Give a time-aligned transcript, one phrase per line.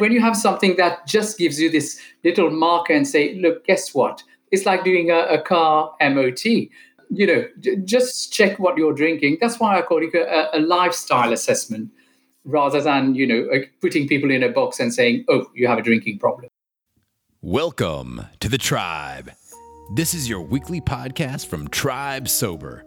[0.00, 3.92] When you have something that just gives you this little marker and say, look, guess
[3.92, 4.22] what?
[4.50, 6.42] It's like doing a, a car MOT.
[6.46, 9.36] You know, j- just check what you're drinking.
[9.42, 11.90] That's why I call it a, a lifestyle assessment
[12.46, 13.46] rather than, you know,
[13.82, 16.48] putting people in a box and saying, oh, you have a drinking problem.
[17.42, 19.30] Welcome to the tribe.
[19.96, 22.86] This is your weekly podcast from Tribe Sober.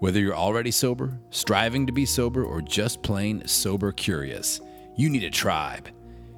[0.00, 4.60] Whether you're already sober, striving to be sober, or just plain sober curious,
[4.96, 5.88] you need a tribe.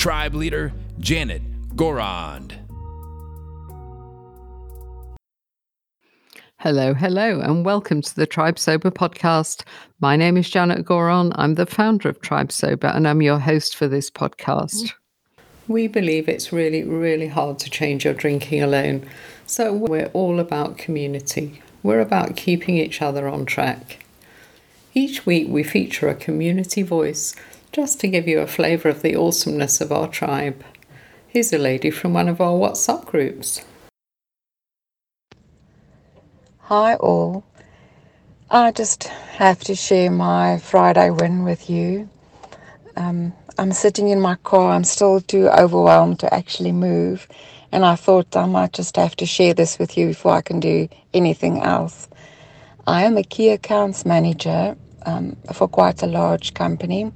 [0.00, 1.42] tribe leader Janet
[1.76, 2.54] Gourand.
[6.56, 9.62] Hello, hello, and welcome to the Tribe Sober podcast.
[10.00, 11.34] My name is Janet Gourand.
[11.34, 14.94] I'm the founder of Tribe Sober, and I'm your host for this podcast.
[15.68, 19.06] We believe it's really, really hard to change your drinking alone.
[19.44, 21.60] So we're all about community.
[21.82, 24.02] We're about keeping each other on track.
[24.94, 27.34] Each week we feature a community voice
[27.72, 30.64] just to give you a flavour of the awesomeness of our tribe.
[31.28, 33.64] Here's a lady from one of our WhatsApp groups.
[36.62, 37.44] Hi, all.
[38.50, 42.08] I just have to share my Friday win with you.
[42.96, 47.28] Um, I'm sitting in my car, I'm still too overwhelmed to actually move,
[47.70, 50.58] and I thought I might just have to share this with you before I can
[50.58, 52.08] do anything else.
[52.88, 54.76] I am a key accounts manager
[55.06, 57.12] um, for quite a large company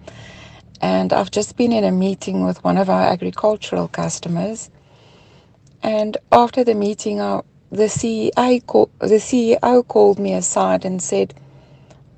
[0.85, 4.69] and I've just been in a meeting with one of our agricultural customers.
[5.83, 7.89] And after the meeting, the
[9.19, 11.33] CEO called me aside and said,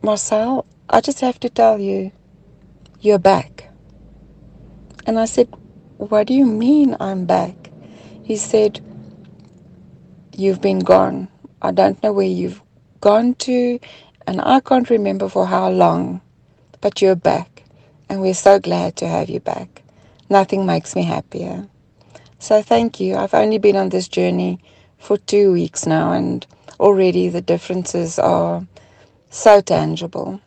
[0.03, 2.11] Marcel, I just have to tell you,
[2.99, 3.71] you're back.
[5.07, 5.49] And I said,
[5.99, 7.71] What do you mean I'm back?
[8.25, 8.81] He said,
[10.37, 11.29] You've been gone.
[11.63, 12.61] I don't know where you've
[13.01, 13.79] gone to,
[14.27, 16.21] and I can't remember for how long,
[16.81, 17.56] but you're back
[18.09, 19.83] and we're so glad to have you back.
[20.28, 21.69] Nothing makes me happier.
[22.39, 23.17] So thank you.
[23.17, 24.61] I've only been on this journey
[24.99, 26.47] for two weeks now, and
[26.81, 28.66] already the differences are
[29.31, 30.41] so tangible.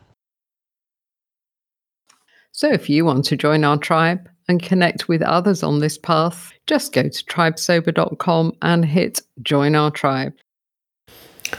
[2.52, 6.52] So if you want to join our tribe and connect with others on this path,
[6.66, 10.34] just go to tribesober.com and hit join our tribe.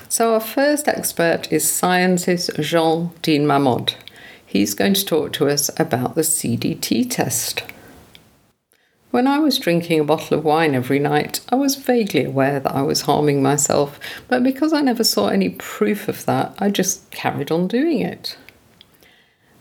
[0.10, 3.96] So our first expert is scientist Jean Dean Mamode
[4.52, 7.64] he's going to talk to us about the CDT test.
[9.10, 12.76] When I was drinking a bottle of wine every night, I was vaguely aware that
[12.76, 13.98] I was harming myself,
[14.28, 18.38] but because I never saw any proof of that, I just carried on doing it.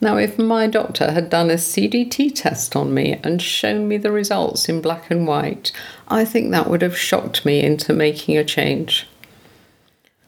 [0.00, 4.10] Now, if my doctor had done a CDT test on me and shown me the
[4.10, 5.70] results in black and white,
[6.08, 9.06] I think that would have shocked me into making a change.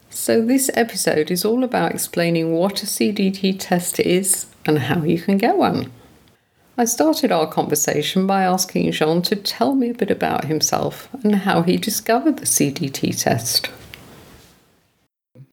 [0.09, 5.19] So, this episode is all about explaining what a CDT test is and how you
[5.19, 5.91] can get one.
[6.77, 11.35] I started our conversation by asking Jean to tell me a bit about himself and
[11.35, 13.69] how he discovered the CDT test.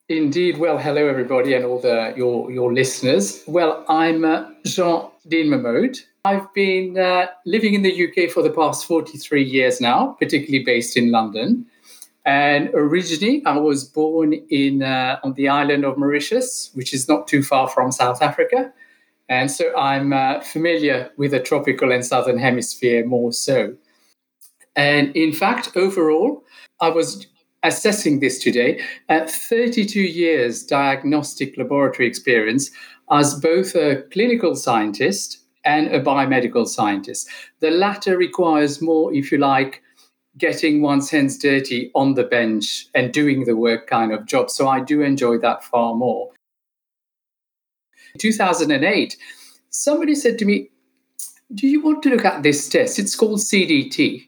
[0.09, 0.59] Indeed.
[0.59, 3.45] Well, hello everybody and all the your your listeners.
[3.47, 5.99] Well, I'm uh, Jean Dean Mamode.
[6.25, 10.97] I've been uh, living in the UK for the past 43 years now, particularly based
[10.97, 11.65] in London.
[12.27, 17.29] And originally, I was born in uh, on the island of Mauritius, which is not
[17.29, 18.73] too far from South Africa.
[19.31, 23.77] And so I'm uh, familiar with the tropical and southern hemisphere more so.
[24.75, 26.45] And in fact, overall,
[26.81, 27.29] I was
[27.63, 32.71] assessing this today at 32 years diagnostic laboratory experience
[33.11, 37.29] as both a clinical scientist and a biomedical scientist.
[37.61, 39.83] The latter requires more, if you like,
[40.39, 44.51] getting one's hands dirty on the bench and doing the work kind of job.
[44.51, 46.31] So I do enjoy that far more.
[48.19, 49.17] 2008,
[49.71, 50.71] somebody said to me,
[51.55, 52.99] Do you want to look at this test?
[52.99, 54.27] It's called CDT.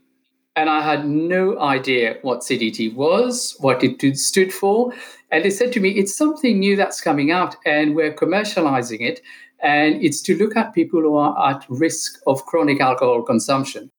[0.54, 4.92] And I had no idea what CDT was, what it stood for.
[5.30, 9.20] And they said to me, It's something new that's coming out, and we're commercializing it.
[9.60, 13.90] And it's to look at people who are at risk of chronic alcohol consumption.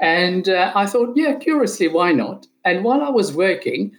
[0.00, 2.46] And uh, I thought, yeah, curiously, why not?
[2.64, 3.92] And while I was working,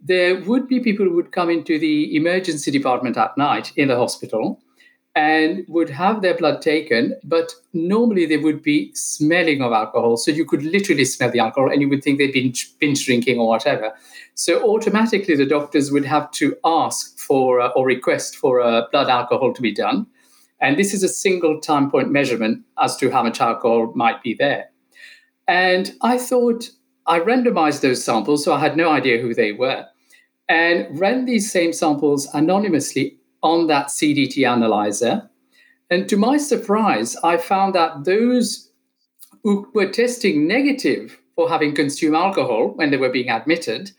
[0.00, 3.96] there would be people who would come into the emergency department at night in the
[3.96, 4.60] hospital
[5.16, 10.16] and would have their blood taken, but normally they would be smelling of alcohol.
[10.16, 13.38] So you could literally smell the alcohol and you would think they'd been binge drinking
[13.38, 13.92] or whatever.
[14.34, 19.08] So automatically the doctors would have to ask for uh, or request for uh, blood
[19.08, 20.06] alcohol to be done.
[20.60, 24.34] And this is a single time point measurement as to how much alcohol might be
[24.34, 24.70] there.
[25.46, 26.70] And I thought
[27.06, 29.84] I randomized those samples, so I had no idea who they were,
[30.48, 35.30] and ran these same samples anonymously on that CDT analyzer.
[35.90, 38.70] And to my surprise, I found that those
[39.44, 43.92] who were testing negative for having consumed alcohol when they were being admitted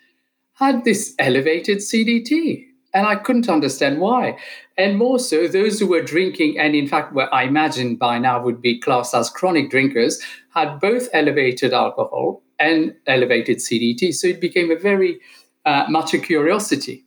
[0.55, 2.65] had this elevated CDT.
[2.93, 4.37] And I couldn't understand why.
[4.77, 8.41] And more so, those who were drinking, and in fact, what I imagine by now
[8.41, 10.19] would be classed as chronic drinkers,
[10.53, 14.13] had both elevated alcohol and elevated CDT.
[14.15, 15.19] So it became a very
[15.65, 17.05] uh, much a curiosity.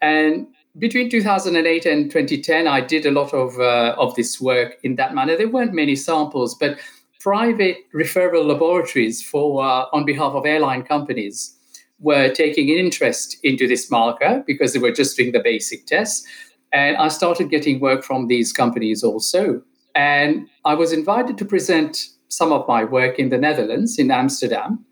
[0.00, 0.48] And
[0.78, 5.14] between 2008 and 2010, I did a lot of, uh, of this work in that
[5.14, 5.36] manner.
[5.36, 6.78] There weren't many samples, but
[7.20, 11.56] private referral laboratories for uh, on behalf of airline companies
[12.00, 16.26] were taking an interest into this marker because they were just doing the basic tests.
[16.72, 19.62] And I started getting work from these companies also.
[19.94, 24.84] And I was invited to present some of my work in the Netherlands, in Amsterdam,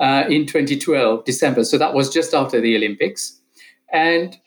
[0.00, 1.64] uh, in 2012, December.
[1.64, 3.38] So that was just after the Olympics.
[3.92, 4.38] And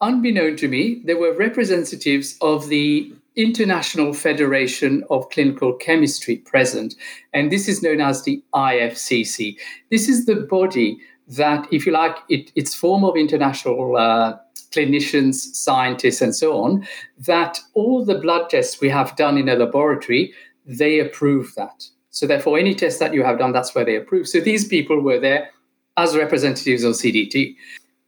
[0.00, 6.94] unbeknown to me, there were representatives of the International Federation of Clinical Chemistry present.
[7.32, 9.56] And this is known as the IFCC.
[9.90, 10.98] This is the body
[11.28, 14.36] that, if you like, it, it's form of international uh,
[14.70, 16.86] clinicians, scientists, and so on,
[17.18, 20.32] that all the blood tests we have done in a laboratory,
[20.66, 21.84] they approve that.
[22.10, 24.28] So therefore, any test that you have done, that's where they approve.
[24.28, 25.50] So these people were there
[25.96, 27.56] as representatives of CDT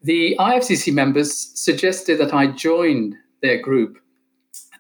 [0.06, 3.99] the IFCC members suggested that I join their group,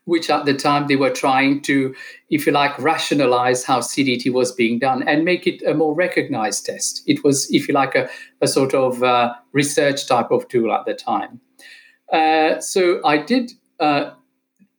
[0.04, 1.96] which at the time they were trying to,
[2.30, 6.66] if you like, rationalize how CDT was being done and make it a more recognized
[6.66, 7.02] test.
[7.06, 8.08] It was, if you like, a,
[8.40, 11.40] a sort of uh, research type of tool at the time.
[12.12, 13.50] Uh, so I did,
[13.80, 14.12] uh,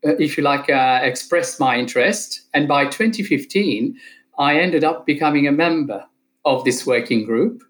[0.02, 2.48] if you like, uh, express my interest.
[2.54, 3.98] And by 2015,
[4.40, 6.06] I ended up becoming a member
[6.46, 7.64] of this working group.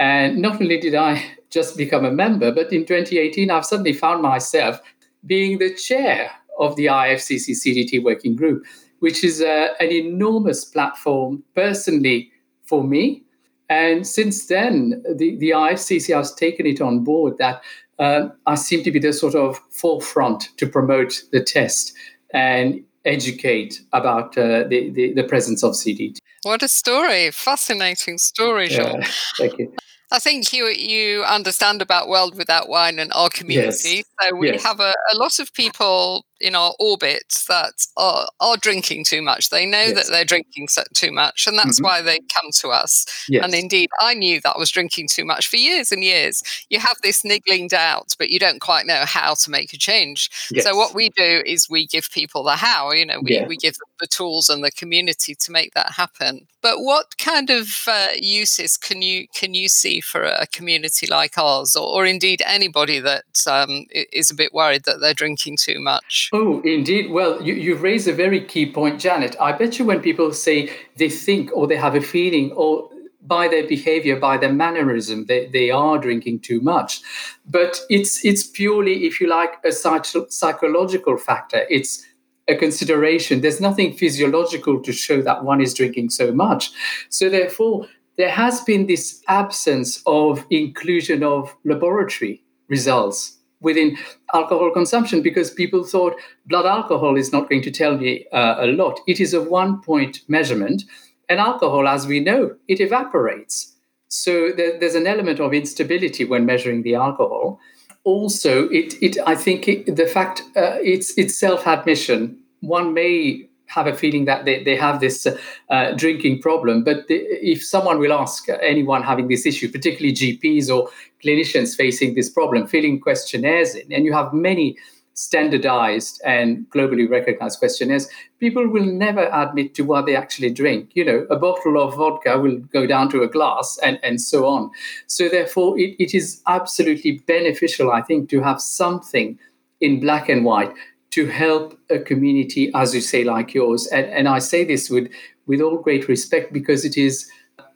[0.00, 4.22] And not only did I just become a member, but in 2018, I've suddenly found
[4.22, 4.80] myself
[5.26, 8.64] being the chair of the IFCC CDT working group,
[9.00, 12.30] which is uh, an enormous platform personally
[12.64, 13.22] for me.
[13.70, 17.62] And since then, the, the IFCC has taken it on board that
[17.98, 21.92] uh, I seem to be the sort of forefront to promote the test
[22.32, 26.18] and educate about uh, the, the, the, presence of CDT.
[26.42, 27.30] What a story.
[27.30, 29.00] Fascinating story, Jean.
[29.00, 29.08] Yeah,
[29.38, 29.72] thank you.
[30.10, 33.96] I think you you understand about World Without Wine and our community.
[33.96, 34.04] Yes.
[34.22, 34.62] So we yes.
[34.62, 39.50] have a, a, lot of people in our orbit that are, are drinking too much.
[39.50, 39.94] They know yes.
[39.94, 41.84] that they're drinking too much, and that's mm-hmm.
[41.84, 43.06] why they come to us.
[43.28, 43.44] Yes.
[43.44, 46.42] And indeed, I knew that I was drinking too much for years and years.
[46.70, 50.30] You have this niggling doubt, but you don't quite know how to make a change.
[50.50, 50.64] Yes.
[50.64, 52.92] So what we do is we give people the how.
[52.92, 53.46] You know, we, yeah.
[53.46, 56.46] we give them the tools and the community to make that happen.
[56.60, 61.38] But what kind of uh, uses can you can you see for a community like
[61.38, 65.80] ours, or, or indeed anybody that um, is a bit worried that they're drinking too
[65.80, 66.27] much?
[66.32, 67.10] Oh, indeed.
[67.10, 69.34] Well, you, you've raised a very key point, Janet.
[69.40, 72.90] I bet you when people say they think or they have a feeling or
[73.22, 77.00] by their behavior, by their mannerism, they, they are drinking too much.
[77.46, 81.64] But it's it's purely, if you like, a psych- psychological factor.
[81.70, 82.04] It's
[82.46, 83.40] a consideration.
[83.40, 86.70] There's nothing physiological to show that one is drinking so much.
[87.08, 93.96] So therefore, there has been this absence of inclusion of laboratory results within
[94.34, 96.14] alcohol consumption because people thought
[96.46, 99.00] blood alcohol is not going to tell me uh, a lot.
[99.06, 100.84] It is a one point measurement.
[101.28, 103.74] And alcohol, as we know, it evaporates.
[104.08, 107.60] So there, there's an element of instability when measuring the alcohol.
[108.04, 112.38] Also, it, it I think it, the fact uh, it's, it's self admission.
[112.60, 115.26] One may have a feeling that they, they have this
[115.70, 116.82] uh, drinking problem.
[116.82, 120.88] But the, if someone will ask anyone having this issue, particularly GPs or
[121.24, 124.76] clinicians facing this problem, filling questionnaires in, and you have many
[125.18, 128.08] standardized and globally recognized questionnaires,
[128.38, 130.90] people will never admit to what they actually drink.
[130.94, 134.46] You know, a bottle of vodka will go down to a glass and, and so
[134.46, 134.70] on.
[135.08, 139.38] So, therefore, it, it is absolutely beneficial, I think, to have something
[139.80, 140.72] in black and white
[141.10, 143.86] to help a community, as you say, like yours.
[143.88, 145.10] And, and I say this with,
[145.46, 147.30] with all great respect because it is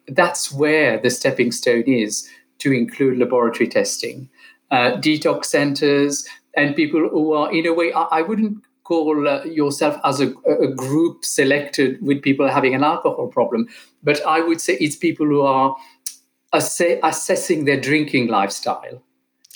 [0.08, 4.28] that's where the stepping stone is to include laboratory testing.
[4.70, 9.44] Uh, detox centers, and people who are, in a way, I, I wouldn't call uh,
[9.44, 13.68] yourself as a, a, group selected with people having an alcohol problem,
[14.02, 15.76] but I would say it's people who are
[16.52, 19.02] ass- assessing their drinking lifestyle.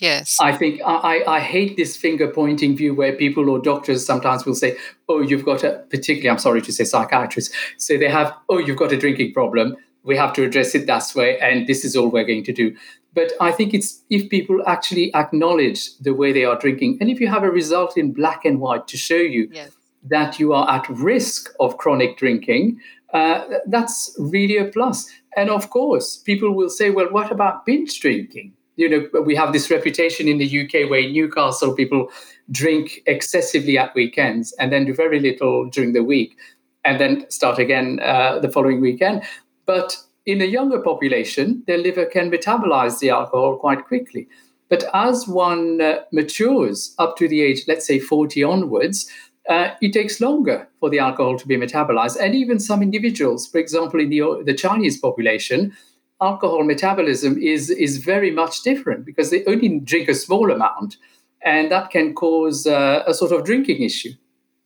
[0.00, 0.36] Yes.
[0.40, 4.54] I think I, I hate this finger pointing view where people or doctors sometimes will
[4.54, 4.76] say,
[5.08, 8.76] oh, you've got a, particularly, I'm sorry to say psychiatrists, say they have, oh, you've
[8.76, 9.76] got a drinking problem.
[10.02, 12.76] We have to address it that way, and this is all we're going to do.
[13.12, 17.18] But I think it's if people actually acknowledge the way they are drinking, and if
[17.18, 19.72] you have a result in black and white to show you yes.
[20.04, 22.78] that you are at risk of chronic drinking,
[23.14, 25.10] uh, that's really a plus.
[25.36, 28.52] And of course, people will say, well, what about binge drinking?
[28.76, 32.10] You know, we have this reputation in the UK where in Newcastle people
[32.50, 36.36] drink excessively at weekends and then do very little during the week
[36.84, 39.22] and then start again uh, the following weekend.
[39.64, 44.28] But in a younger population, their liver can metabolize the alcohol quite quickly.
[44.68, 49.08] But as one uh, matures up to the age, let's say 40 onwards,
[49.48, 52.16] uh, it takes longer for the alcohol to be metabolized.
[52.20, 55.76] And even some individuals, for example, in the, the Chinese population,
[56.20, 60.96] alcohol metabolism is, is very much different because they only drink a small amount,
[61.42, 64.12] and that can cause uh, a sort of drinking issue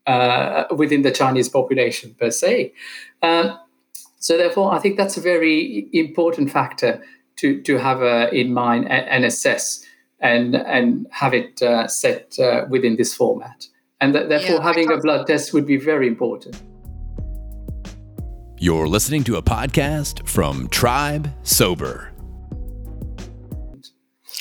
[0.06, 2.72] uh, within the Chinese population per se.
[3.22, 3.58] Um,
[4.18, 7.02] so therefore, I think that's a very important factor
[7.36, 9.84] to to have uh, in mind and, and, assess
[10.20, 13.66] and and have it uh, set uh, within this format.
[14.00, 16.60] And th- therefore, yeah, having a blood test would be very important.
[18.62, 22.12] You're listening to a podcast from Tribe Sober.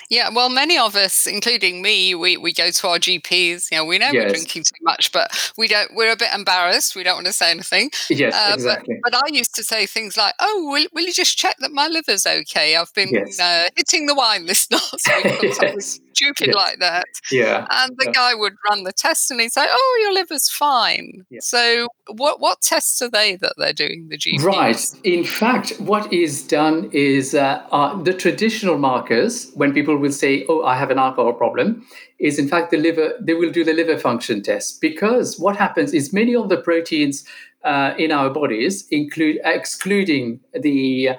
[0.10, 3.72] Yeah, well, many of us, including me, we, we go to our GPs.
[3.72, 4.14] You know, we know yes.
[4.16, 5.96] we're drinking too much, but we don't.
[5.96, 6.98] We're a bit embarrassed.
[6.98, 7.92] We don't want to say anything.
[8.10, 9.00] Yes, uh, exactly.
[9.04, 11.72] But, but, I used to say things like, "Oh, will, will you just check that
[11.72, 12.76] my liver's okay?
[12.76, 13.40] I've been yes.
[13.40, 16.02] uh, hitting the wine list last week, yes.
[16.14, 16.56] Stupid yes.
[16.56, 17.66] like that." Yeah.
[17.70, 18.12] And the yeah.
[18.12, 21.40] guy would run the test, and he'd say, "Oh, your liver's fine." Yeah.
[21.42, 24.08] So, what what tests are they that they're doing?
[24.10, 24.44] The GPs.
[24.44, 24.96] Right.
[25.04, 30.46] In fact, what is done is uh, uh, the traditional markers when people will say,
[30.50, 31.86] "Oh, I have an alcohol problem,"
[32.20, 33.14] is in fact the liver.
[33.20, 37.26] They will do the liver function test because what happens is many of the proteins
[37.64, 41.10] uh, in our bodies, include excluding the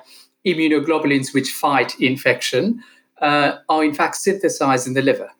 [0.46, 2.82] immunoglobulins which fight infection,
[3.20, 5.30] uh, are in fact synthesized in the liver,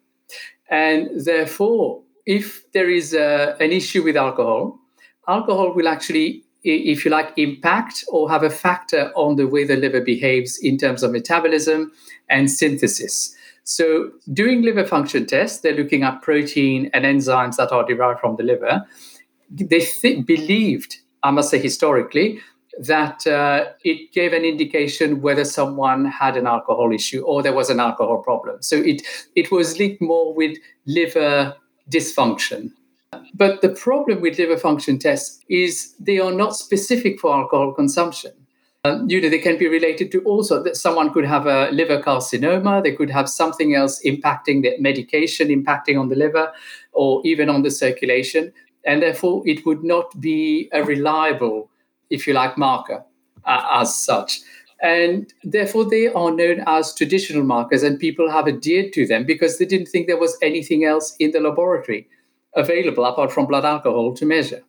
[0.68, 4.78] and therefore, if there is uh, an issue with alcohol,
[5.26, 9.76] alcohol will actually if you like, impact or have a factor on the way the
[9.76, 11.92] liver behaves in terms of metabolism
[12.28, 13.34] and synthesis.
[13.64, 18.36] So, doing liver function tests, they're looking at protein and enzymes that are derived from
[18.36, 18.84] the liver.
[19.50, 22.40] They th- believed, I must say historically,
[22.86, 27.70] that uh, it gave an indication whether someone had an alcohol issue or there was
[27.70, 28.62] an alcohol problem.
[28.62, 29.02] So it
[29.36, 30.56] it was linked more with
[30.86, 31.54] liver
[31.90, 32.72] dysfunction.
[33.34, 38.32] But the problem with liver function tests is they are not specific for alcohol consumption.
[38.84, 42.00] Um, you know, they can be related to also that someone could have a liver
[42.00, 46.50] carcinoma, they could have something else impacting the medication, impacting on the liver,
[46.92, 48.52] or even on the circulation.
[48.86, 51.69] And therefore, it would not be a reliable,
[52.10, 53.04] if you like, marker
[53.44, 54.40] uh, as such.
[54.82, 59.58] And therefore, they are known as traditional markers, and people have adhered to them because
[59.58, 62.08] they didn't think there was anything else in the laboratory
[62.54, 64.62] available apart from blood alcohol to measure.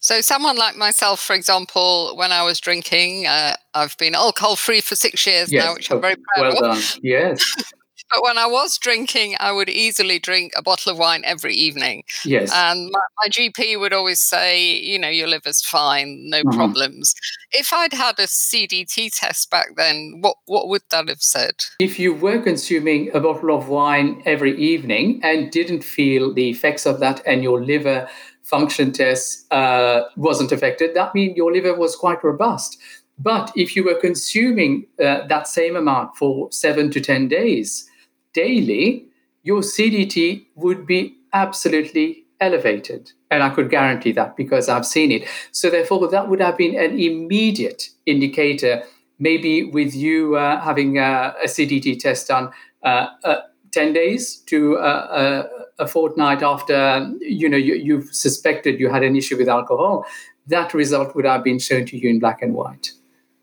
[0.00, 4.80] So, someone like myself, for example, when I was drinking, uh, I've been alcohol free
[4.80, 5.64] for six years yes.
[5.64, 6.78] now, which I'm very proud well of.
[6.78, 7.00] Done.
[7.02, 7.72] Yes.
[8.10, 12.04] but when I was drinking, I would easily drink a bottle of wine every evening.
[12.24, 12.52] Yes.
[12.54, 16.56] And my, my GP would always say, you know, your liver's fine, no mm-hmm.
[16.56, 17.14] problems.
[17.52, 21.54] If I'd had a CDT test back then, what, what would that have said?
[21.80, 26.86] If you were consuming a bottle of wine every evening and didn't feel the effects
[26.86, 28.08] of that and your liver
[28.42, 32.78] function test uh, wasn't affected, that means your liver was quite robust.
[33.18, 37.87] But if you were consuming uh, that same amount for seven to 10 days
[38.34, 39.06] daily,
[39.42, 43.12] your CDT would be absolutely elevated.
[43.30, 45.28] And I could guarantee that because I've seen it.
[45.52, 48.82] So, therefore, that would have been an immediate indicator,
[49.18, 52.50] maybe with you uh, having a, a, CDT test done
[52.82, 53.40] uh, uh,
[53.72, 59.16] 10 days to uh, a fortnight after you know you, you've suspected you had an
[59.16, 60.04] issue with alcohol
[60.46, 62.92] that result would have been shown to you in black and white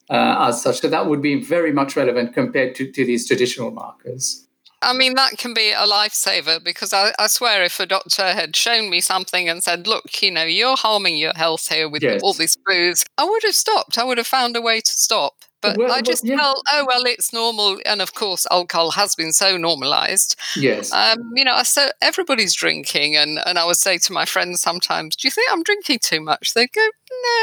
[0.10, 3.72] uh, as such so that would be very much relevant compared to, to these traditional
[3.72, 4.45] markers
[4.86, 8.56] I mean, that can be a lifesaver because I, I, swear if a doctor had
[8.56, 12.22] shown me something and said, look, you know, you're harming your health here with yes.
[12.22, 13.98] all these booze, I would have stopped.
[13.98, 15.34] I would have found a way to stop.
[15.62, 16.38] But well, I just well, yeah.
[16.38, 17.80] felt, oh, well, it's normal.
[17.88, 20.36] And of course, alcohol has been so normalized.
[20.56, 20.94] Yes.
[20.94, 23.16] Um, you know, I said, everybody's drinking.
[23.16, 26.22] And, and I would say to my friends sometimes, do you think I'm drinking too
[26.22, 26.54] much?
[26.54, 26.88] They go,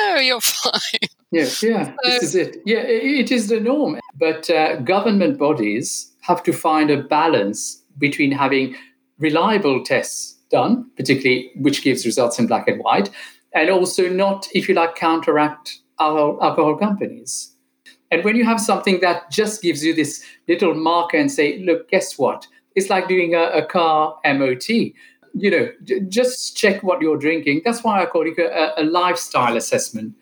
[0.07, 1.09] no, you're fine.
[1.33, 2.59] Yes, yeah, so, this is it.
[2.65, 3.99] Yeah, it is the norm.
[4.15, 8.75] But uh, government bodies have to find a balance between having
[9.19, 13.11] reliable tests done, particularly which gives results in black and white,
[13.55, 17.55] and also not, if you like, counteract alcohol, companies.
[18.11, 21.89] And when you have something that just gives you this little marker and say, look,
[21.89, 22.47] guess what?
[22.75, 24.69] It's like doing a, a car MOT.
[24.69, 27.63] You know, j- just check what you're drinking.
[27.65, 30.15] That's why I call it a, a lifestyle assessment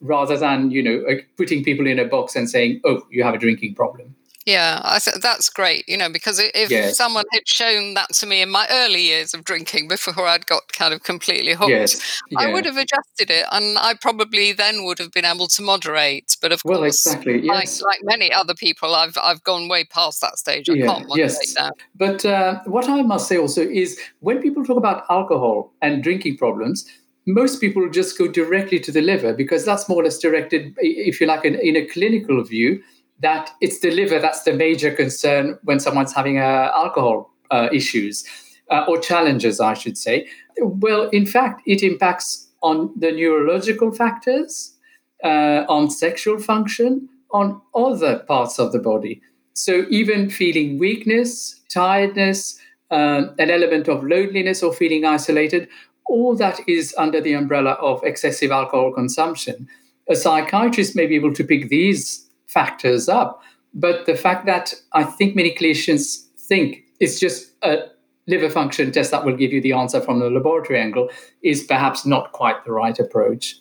[0.00, 1.02] rather than, you know,
[1.36, 4.14] putting people in a box and saying, oh, you have a drinking problem.
[4.46, 5.88] Yeah, I th- that's great.
[5.88, 6.96] You know, because if yes.
[6.96, 10.72] someone had shown that to me in my early years of drinking before I'd got
[10.72, 12.22] kind of completely hooked, yes.
[12.30, 12.40] yeah.
[12.40, 16.36] I would have adjusted it, and I probably then would have been able to moderate.
[16.42, 17.40] But of well, course, exactly.
[17.40, 17.80] yes.
[17.80, 20.68] like, like many other people, I've I've gone way past that stage.
[20.68, 20.86] I yeah.
[20.86, 21.54] can't moderate yes.
[21.54, 21.70] now.
[21.94, 26.36] But uh, what I must say also is when people talk about alcohol and drinking
[26.36, 26.84] problems,
[27.26, 31.18] most people just go directly to the liver because that's more or less directed, if
[31.18, 32.82] you like, in, in a clinical view
[33.24, 38.24] that it's the liver that's the major concern when someone's having uh, alcohol uh, issues
[38.70, 40.28] uh, or challenges, I should say.
[40.58, 44.74] Well, in fact, it impacts on the neurological factors,
[45.22, 49.20] uh, on sexual function, on other parts of the body.
[49.54, 52.58] So, even feeling weakness, tiredness,
[52.90, 55.68] um, an element of loneliness or feeling isolated,
[56.06, 59.68] all that is under the umbrella of excessive alcohol consumption.
[60.08, 62.23] A psychiatrist may be able to pick these
[62.54, 63.42] factors up.
[63.74, 67.88] But the fact that I think many clinicians think it's just a
[68.26, 71.10] liver function test that will give you the answer from the laboratory angle
[71.42, 73.56] is perhaps not quite the right approach.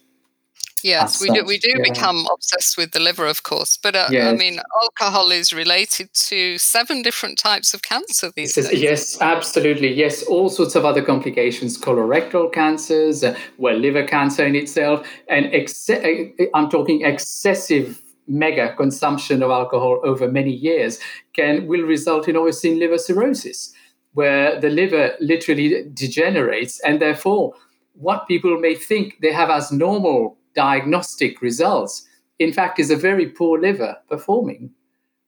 [0.83, 1.45] Yes, we do.
[1.45, 1.93] We do yeah.
[1.93, 3.77] become obsessed with the liver, of course.
[3.81, 4.33] But uh, yes.
[4.33, 8.71] I mean, alcohol is related to seven different types of cancer these days.
[8.73, 9.93] Yes, absolutely.
[9.93, 15.45] Yes, all sorts of other complications, colorectal cancers, uh, well, liver cancer in itself, and
[15.53, 20.99] ex- uh, I'm talking excessive mega consumption of alcohol over many years
[21.33, 23.73] can will result in obviously in liver cirrhosis,
[24.13, 27.53] where the liver literally degenerates, and therefore
[27.93, 32.07] what people may think they have as normal diagnostic results,
[32.39, 34.71] in fact, is a very poor liver performing,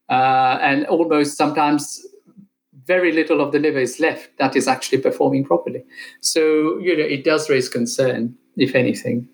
[0.09, 2.05] uh, and almost sometimes
[2.85, 5.83] very little of the liver is left that is actually performing properly.
[6.21, 9.27] So you know it does raise concern, if anything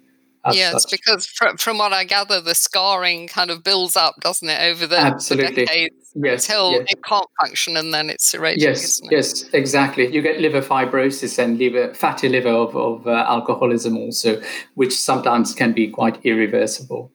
[0.52, 0.92] yes, such.
[0.92, 4.88] because from, from what I gather, the scarring kind of builds up, doesn't it, over
[4.88, 5.56] the, Absolutely.
[5.56, 6.86] The decades yes, until yes.
[6.90, 8.58] it can't function and then it's cirrhotic.
[8.58, 10.12] Yes, yes, exactly.
[10.12, 14.42] You get liver fibrosis and liver fatty liver of, of uh, alcoholism also,
[14.76, 17.12] which sometimes can be quite irreversible.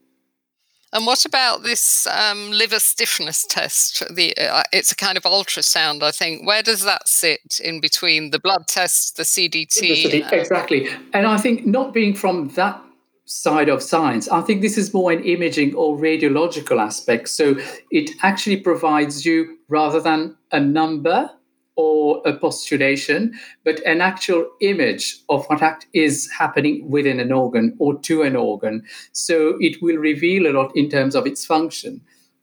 [0.92, 4.02] And what about this um, liver stiffness test?
[4.14, 6.46] The uh, it's a kind of ultrasound, I think.
[6.46, 10.32] Where does that sit in between the blood test, the CDT?
[10.32, 12.80] Exactly, and I think not being from that
[13.26, 14.28] side of science.
[14.28, 17.28] I think this is more an imaging or radiological aspect.
[17.28, 17.56] So
[17.90, 21.30] it actually provides you, rather than a number
[21.74, 27.76] or a postulation, but an actual image of what act is happening within an organ
[27.78, 28.82] or to an organ.
[29.12, 32.00] So it will reveal a lot in terms of its function.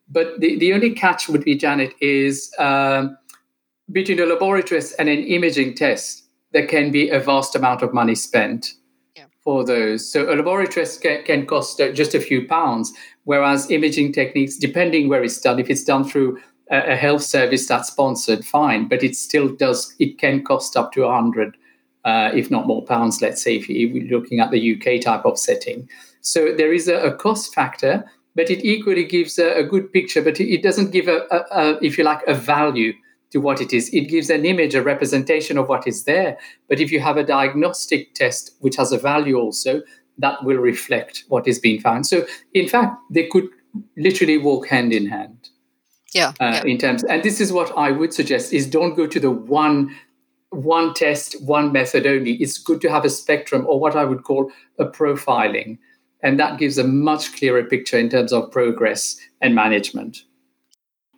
[0.10, 3.18] But the, the only catch would be, Janet, is um,
[3.92, 8.14] between a laboratory and an imaging test, there can be a vast amount of money
[8.14, 8.74] spent
[9.44, 10.10] for those.
[10.10, 12.94] So a laboratory test can, can cost uh, just a few pounds,
[13.26, 16.40] whereas imaging techniques, depending where it's done, if it's done through
[16.72, 20.94] a, a health service that's sponsored, fine, but it still does, it can cost up
[20.94, 21.58] to a hundred,
[22.06, 25.38] uh, if not more pounds, let's say, if you're looking at the UK type of
[25.38, 25.90] setting.
[26.22, 30.22] So there is a, a cost factor, but it equally gives a, a good picture,
[30.22, 32.94] but it, it doesn't give a, a, if you like, a value
[33.34, 33.90] to what it is.
[33.94, 36.38] It gives an image, a representation of what is there.
[36.70, 39.82] But if you have a diagnostic test which has a value also,
[40.20, 42.06] that will reflect what is being found.
[42.06, 43.50] So, in fact, they could
[43.98, 45.50] literally walk hand in hand.
[46.14, 46.64] Yeah, uh, yeah.
[46.66, 49.96] In terms, and this is what I would suggest: is don't go to the one
[50.52, 52.34] one test, one method only.
[52.34, 55.80] It's good to have a spectrum, or what I would call a profiling,
[56.22, 60.24] and that gives a much clearer picture in terms of progress and management.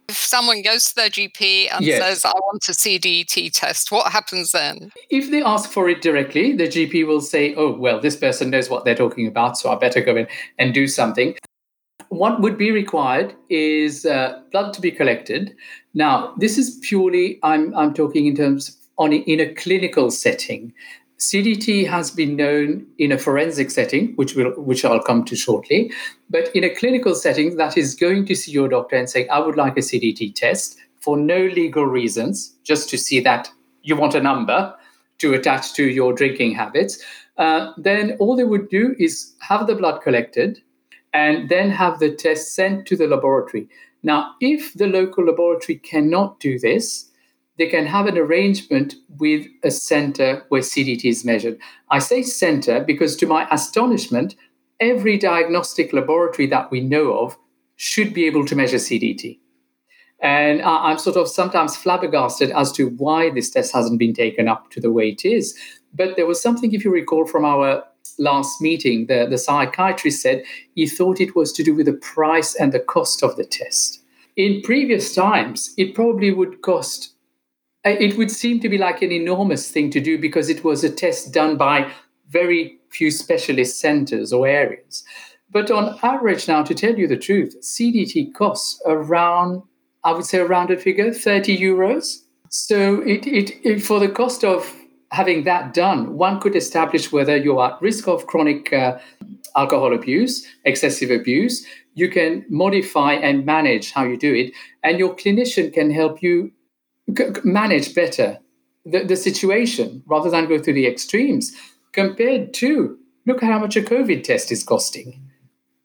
[0.07, 2.01] If someone goes to their GP and yes.
[2.01, 4.91] says, I want a CDT test, what happens then?
[5.09, 8.69] If they ask for it directly, the GP will say, Oh, well, this person knows
[8.69, 10.27] what they're talking about, so I better go in
[10.59, 11.35] and do something.
[12.09, 15.55] what would be required is uh, blood to be collected.
[15.93, 20.73] Now, this is purely, I'm, I'm talking in terms on in a clinical setting.
[21.17, 25.91] CDT has been known in a forensic setting, which will which I'll come to shortly,
[26.29, 29.39] but in a clinical setting, that is going to see your doctor and saying, "I
[29.39, 33.49] would like a CDT test for no legal reasons, just to see that
[33.83, 34.75] you want a number
[35.19, 37.01] to attach to your drinking habits."
[37.37, 40.61] Uh, then all they would do is have the blood collected,
[41.13, 43.69] and then have the test sent to the laboratory.
[44.03, 47.09] Now, if the local laboratory cannot do this,
[47.57, 51.57] they can have an arrangement with a center where CDT is measured.
[51.89, 54.35] I say center because, to my astonishment,
[54.79, 57.37] every diagnostic laboratory that we know of
[57.77, 59.39] should be able to measure CDT.
[60.21, 64.71] And I'm sort of sometimes flabbergasted as to why this test hasn't been taken up
[64.71, 65.57] to the way it is.
[65.93, 67.83] But there was something, if you recall, from our
[68.17, 72.55] last meeting, the, the psychiatrist said he thought it was to do with the price
[72.55, 74.01] and the cost of the test.
[74.35, 77.14] In previous times, it probably would cost
[77.85, 80.89] it would seem to be like an enormous thing to do because it was a
[80.89, 81.91] test done by
[82.29, 85.03] very few specialist centers or areas.
[85.51, 89.61] But on average, now, to tell you the truth, CDT costs around,
[90.03, 92.23] I would say, a rounded figure, 30 euros.
[92.49, 94.73] So it, it, it, for the cost of
[95.11, 98.97] having that done, one could establish whether you're at risk of chronic uh,
[99.55, 101.65] alcohol abuse, excessive abuse.
[101.93, 104.51] You can modify and manage how you do it,
[104.83, 106.51] and your clinician can help you
[107.43, 108.39] manage better
[108.85, 111.55] the, the situation rather than go through the extremes
[111.91, 115.21] compared to look at how much a COVID test is costing.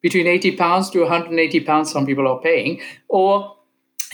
[0.02, 3.56] Between 80 pounds to 180 pounds, some people are paying, or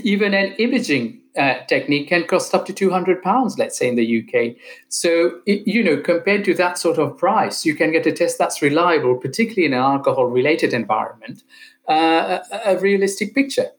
[0.03, 4.23] even an imaging uh, technique can cost up to 200 pounds, let's say in the
[4.23, 4.57] UK.
[4.89, 8.39] So, it, you know, compared to that sort of price, you can get a test
[8.39, 11.43] that's reliable, particularly in an alcohol related environment,
[11.89, 13.71] uh, a, a realistic picture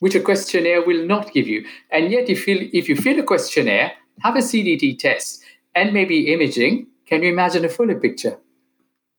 [0.00, 1.66] which a questionnaire will not give you.
[1.90, 5.42] And yet, if you, if you fill a questionnaire, have a CDT test,
[5.74, 8.38] and maybe imaging, can you imagine a fuller picture?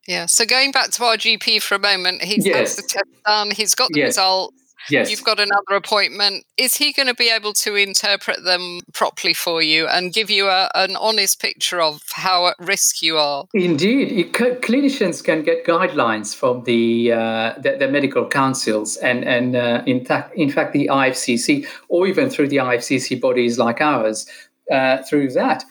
[0.06, 0.26] Yeah.
[0.26, 2.76] So going back to our GP for a moment, he's yes.
[2.76, 4.08] had the test done, he's got the yes.
[4.08, 4.61] results.
[4.90, 5.10] Yes.
[5.10, 6.44] You've got another appointment.
[6.56, 10.48] Is he going to be able to interpret them properly for you and give you
[10.48, 13.44] a, an honest picture of how at risk you are?
[13.54, 14.32] Indeed.
[14.32, 20.04] clinicians can get guidelines from the, uh, the, the, medical councils and, and uh, in,
[20.04, 24.26] fact, in fact, the IFCC, or even through the IFCC bodies like ours,
[24.70, 25.64] uh, through that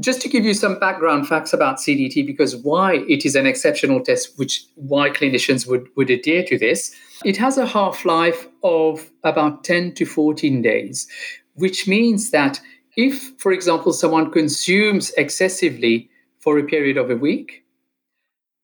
[0.00, 4.00] just to give you some background facts about CDT, because why it is an exceptional
[4.00, 9.10] test, which why clinicians would, would adhere to this, it has a half life of
[9.24, 11.08] about 10 to 14 days,
[11.54, 12.60] which means that
[12.96, 17.64] if, for example, someone consumes excessively for a period of a week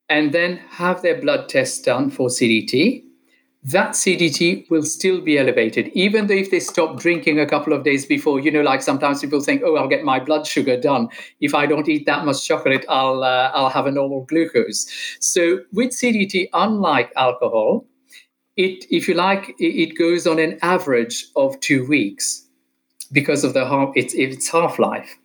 [0.09, 3.04] and then have their blood test done for CDT,
[3.65, 7.83] that CDT will still be elevated, even though if they stop drinking a couple of
[7.83, 11.09] days before, you know, like sometimes people think, oh, I'll get my blood sugar done.
[11.41, 14.87] If I don't eat that much chocolate, I'll, uh, I'll have a normal glucose.
[15.19, 17.87] So with CDT, unlike alcohol,
[18.57, 22.47] it, if you like, it goes on an average of two weeks
[23.13, 25.17] because of the half, its, its half life.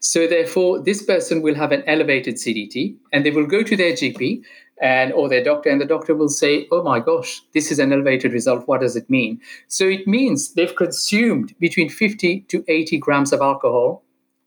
[0.00, 3.92] So therefore, this person will have an elevated CDT, and they will go to their
[3.92, 4.42] GP
[4.80, 7.92] and or their doctor and the doctor will say oh my gosh this is an
[7.92, 8.66] elevated result.
[8.68, 9.40] What does it mean?
[9.68, 14.02] So it means they've consumed between 50 to 80 grams of alcohol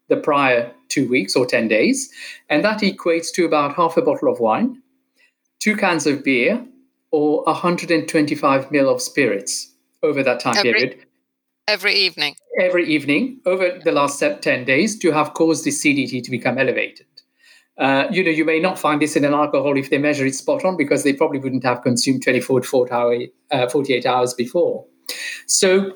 [0.08, 2.12] the prior two weeks or 10 days
[2.50, 4.82] and that equates to about half a bottle of wine
[5.60, 6.66] two cans of beer
[7.12, 11.06] or 125 ml of spirits over that time every, period.
[11.68, 12.36] every evening.
[12.60, 17.06] Every evening over the last 10 days to have caused the cdt to become elevated
[17.80, 20.36] uh, you know, you may not find this in an alcohol if they measure it
[20.36, 23.18] spot on because they probably wouldn't have consumed 24 to 48, hour,
[23.52, 24.86] uh, 48 hours before.
[25.48, 25.94] So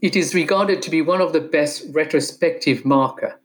[0.00, 3.38] it is regarded to be one of the best retrospective marker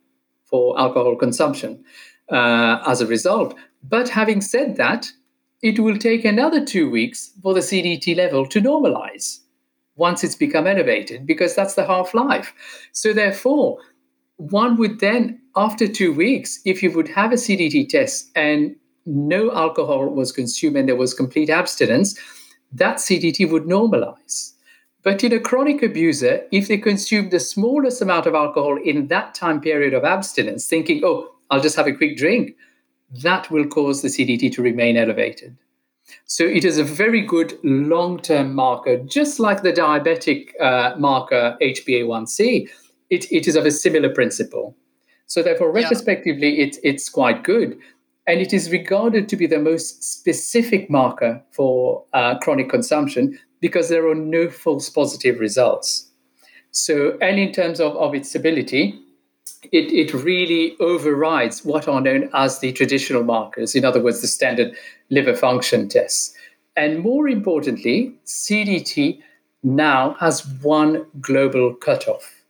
[0.46, 1.84] for alcohol consumption
[2.30, 3.56] uh, as a result.
[3.84, 5.12] But having said that,
[5.64, 9.40] it will take another two weeks for the CDT level to normalize
[9.96, 12.54] once it's become elevated because that's the half life.
[12.92, 13.80] So therefore,
[14.38, 19.52] one would then, after two weeks, if you would have a CDT test and no
[19.52, 22.18] alcohol was consumed and there was complete abstinence,
[22.72, 24.54] that CDT would normalize.
[25.04, 29.36] But in a chronic abuser, if they consume the smallest amount of alcohol in that
[29.36, 32.56] time period of abstinence, thinking, oh, I'll just have a quick drink,
[33.22, 35.58] that will cause the CDT to remain elevated.
[36.26, 41.58] So it is a very good long term marker, just like the diabetic uh, marker
[41.62, 42.70] HbA1c
[43.14, 44.76] it, it is of a similar principle.
[45.26, 46.66] So therefore, retrospectively, yeah.
[46.66, 47.78] it, it's quite good.
[48.26, 53.90] and it is regarded to be the most specific marker for uh, chronic consumption because
[53.90, 56.10] there are no false positive results.
[56.72, 59.00] So, and in terms of, of its stability,
[59.72, 64.28] it, it really overrides what are known as the traditional markers, in other words, the
[64.28, 64.76] standard
[65.10, 66.34] liver function tests.
[66.76, 69.22] And more importantly, CDT
[69.64, 72.43] now has one global cutoff.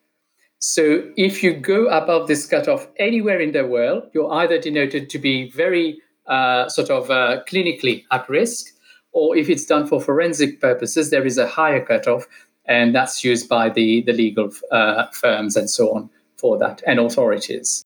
[0.65, 5.19] So if you go above this cutoff anywhere in the world, you're either denoted to
[5.19, 8.67] be very uh, sort of uh, clinically at risk,
[9.12, 12.26] or if it's done for forensic purposes, there is a higher cutoff,
[12.63, 16.97] and that's used by the, the legal uh, firms and so on for that and
[16.97, 17.84] authorities.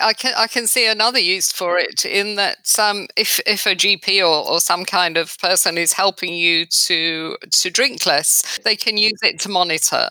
[0.00, 3.74] I can I can see another use for it in that um, if if a
[3.74, 8.76] GP or, or some kind of person is helping you to to drink less, they
[8.76, 10.08] can use it to monitor.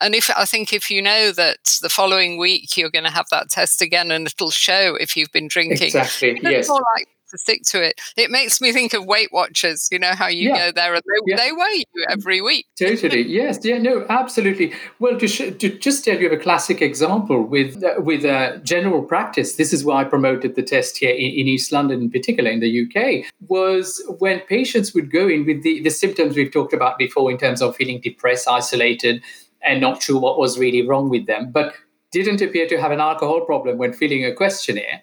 [0.00, 3.26] And if I think if you know that the following week you're going to have
[3.30, 5.80] that test again, and it'll show if you've been drinking.
[5.80, 6.40] Exactly.
[6.42, 6.68] Yes.
[6.68, 8.00] More like to stick to it.
[8.16, 9.88] It makes me think of Weight Watchers.
[9.90, 10.66] You know how you yeah.
[10.66, 11.36] go there and they, yeah.
[11.36, 12.66] they weigh you every week.
[12.78, 13.22] Totally.
[13.22, 13.58] yes.
[13.62, 13.78] Yeah.
[13.78, 14.06] No.
[14.08, 14.72] Absolutely.
[14.98, 19.02] Well, to, sh- to just tell you a classic example with uh, with uh, general
[19.02, 19.56] practice.
[19.56, 22.60] This is why I promoted the test here in, in, East London, in particular in
[22.60, 23.24] the UK.
[23.48, 27.38] Was when patients would go in with the the symptoms we've talked about before in
[27.38, 29.22] terms of feeling depressed, isolated,
[29.62, 31.74] and not sure what was really wrong with them, but
[32.10, 35.02] didn't appear to have an alcohol problem when filling a questionnaire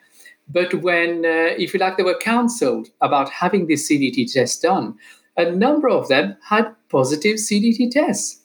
[0.49, 4.97] but when, uh, if you like, they were counseled about having this CDT test done,
[5.37, 8.41] a number of them had positive CDT tests.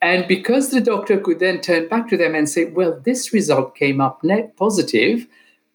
[0.00, 3.76] And because the doctor could then turn back to them and say, well, this result
[3.76, 5.28] came up net positive,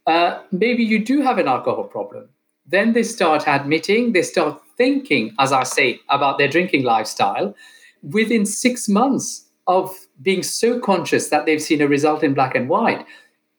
[0.05, 2.27] uh, maybe you do have an alcohol problem.
[2.65, 7.55] Then they start admitting, they start thinking, as I say, about their drinking lifestyle.
[8.03, 12.67] Within six months of being so conscious that they've seen a result in black and
[12.67, 13.05] white,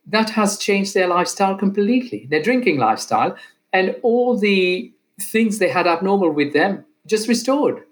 [0.09, 3.37] that has changed their lifestyle completely, their drinking lifestyle,
[3.73, 7.83] and all the things they had abnormal with them just restored.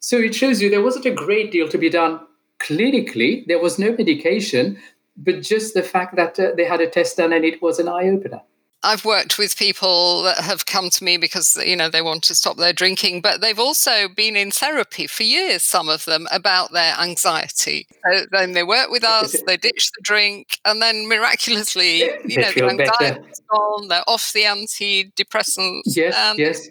[0.00, 2.20] So it shows you there wasn't a great deal to be done
[2.58, 3.46] clinically.
[3.46, 4.78] There was no medication,
[5.16, 7.88] but just the fact that uh, they had a test done and it was an
[7.88, 8.42] eye opener.
[8.82, 12.34] I've worked with people that have come to me because you know they want to
[12.34, 15.62] stop their drinking, but they've also been in therapy for years.
[15.62, 17.86] Some of them about their anxiety.
[18.10, 22.50] So then they work with us, they ditch the drink, and then miraculously, you know,
[22.52, 23.88] the anxiety's gone.
[23.88, 25.82] They're off the antidepressants.
[25.84, 26.68] Yes, and, yes.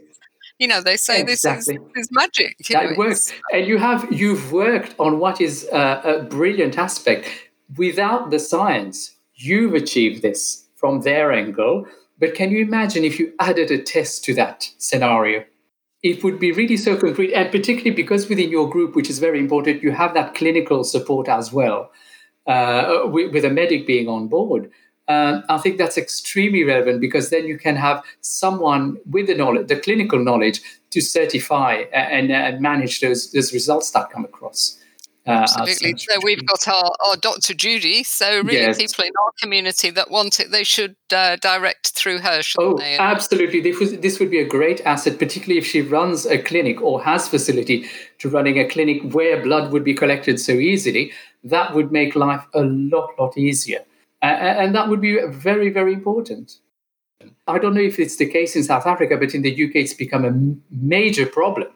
[0.57, 1.77] You know, they say exactly.
[1.77, 2.57] this is, this is magic.
[2.69, 7.29] that know, works, and you have you've worked on what is uh, a brilliant aspect.
[7.77, 11.85] Without the science, you've achieved this from their angle
[12.19, 15.45] but can you imagine if you added a test to that scenario?
[16.03, 19.39] It would be really so concrete, and particularly because within your group, which is very
[19.39, 21.91] important, you have that clinical support as well,
[22.47, 24.71] uh, with, with, a medic being on board.
[25.09, 29.67] Uh, I think that's extremely relevant because then you can have someone with the knowledge,
[29.67, 30.61] the clinical knowledge,
[30.91, 34.78] to certify and, and manage those those results that come across.
[35.29, 35.95] Uh, Absolutely.
[35.95, 37.53] So we've got our, our Dr.
[37.53, 38.01] Judy.
[38.03, 38.77] So really, yes.
[38.77, 42.41] people in our community that want it, they should uh, direct through her.
[42.57, 42.97] Oh, they?
[42.97, 43.61] absolutely.
[43.61, 47.03] This, was, this would be a great asset, particularly if she runs a clinic or
[47.03, 47.87] has facility
[48.17, 51.11] to running a clinic where blood would be collected so easily.
[51.43, 53.85] That would make life a lot, lot easier,
[54.23, 56.57] uh, and that would be very, very important.
[57.47, 59.93] I don't know if it's the case in South Africa, but in the UK, it's
[59.93, 60.33] become a
[60.69, 61.69] major problem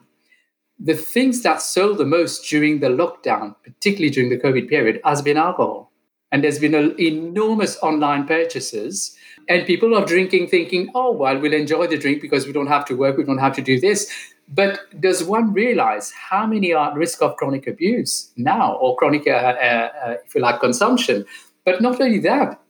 [0.78, 5.22] the things that sold the most during the lockdown, particularly during the COVID period, has
[5.22, 5.92] been alcohol.
[6.32, 9.16] And there's been enormous online purchases.
[9.48, 12.84] And people are drinking thinking, oh, well, we'll enjoy the drink because we don't have
[12.86, 14.10] to work, we don't have to do this.
[14.48, 19.26] But does one realize how many are at risk of chronic abuse now or chronic,
[19.26, 21.24] uh, uh, uh, if you like, consumption?
[21.64, 22.60] But not only that,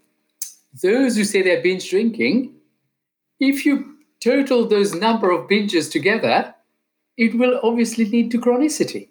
[0.83, 2.55] those who say they're binge drinking,
[3.40, 6.55] if you total those number of binges together,
[7.16, 9.09] it will obviously lead to chronicity.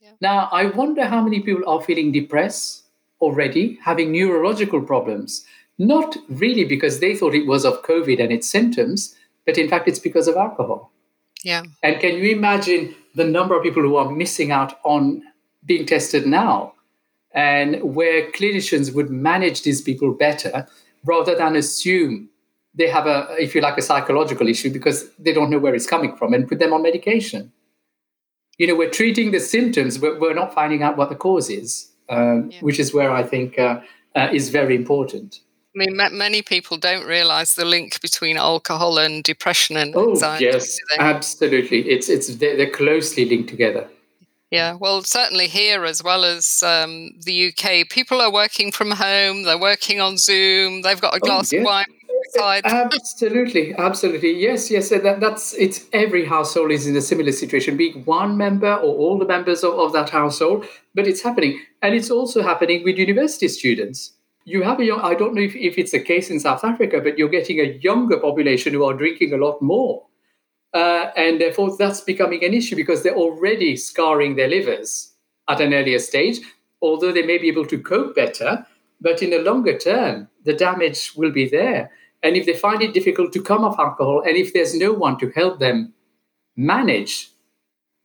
[0.00, 0.10] Yeah.
[0.20, 2.84] Now, I wonder how many people are feeling depressed
[3.20, 5.44] already, having neurological problems,
[5.78, 9.14] not really because they thought it was of COVID and its symptoms,
[9.46, 10.92] but in fact, it's because of alcohol.
[11.44, 11.62] Yeah.
[11.82, 15.22] And can you imagine the number of people who are missing out on
[15.64, 16.74] being tested now?
[17.32, 20.66] And where clinicians would manage these people better
[21.04, 22.30] rather than assume
[22.78, 25.86] they have a, if you like, a psychological issue because they don't know where it's
[25.86, 27.52] coming from and put them on medication.
[28.56, 31.90] You know, we're treating the symptoms, but we're not finding out what the cause is,
[32.08, 32.60] um, yeah.
[32.60, 33.80] which is where I think uh,
[34.14, 35.40] uh, is very important.
[35.76, 40.46] I mean, many people don't realize the link between alcohol and depression and oh, anxiety.
[40.46, 41.88] Yes, absolutely.
[41.88, 43.86] It's it's they're, they're, closely linked together.
[44.50, 49.42] Yeah, well, certainly here as well as um, the UK, people are working from home.
[49.44, 50.82] They're working on Zoom.
[50.82, 51.97] They've got a oh, glass oh, of wine
[52.38, 52.62] side.
[52.64, 54.32] Absolutely, absolutely.
[54.40, 54.90] Yes, yes.
[54.90, 59.18] That, that's it's every household is in a similar situation, being one member or all
[59.18, 60.66] the members of, of that household.
[60.94, 64.12] But it's happening, and it's also happening with university students.
[64.44, 65.00] You have a young.
[65.00, 67.78] I don't know if, if it's the case in South Africa, but you're getting a
[67.82, 70.06] younger population who are drinking a lot more,
[70.74, 75.12] uh, and therefore that's becoming an issue because they're already scarring their livers
[75.48, 76.40] at an earlier stage.
[76.80, 78.64] Although they may be able to cope better,
[79.00, 81.90] but in the longer term, the damage will be there.
[82.22, 85.18] And if they find it difficult to come off alcohol, and if there's no one
[85.18, 85.94] to help them
[86.56, 87.30] manage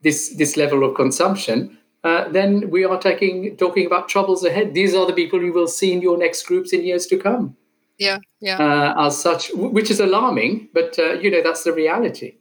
[0.02, 4.74] this, this level of consumption, uh, then we are taking, talking about troubles ahead.
[4.74, 7.56] These are the people you will see in your next groups in years to come.
[7.98, 8.58] Yeah, yeah.
[8.58, 12.38] Uh, as such, which is alarming, but uh, you know that's the reality.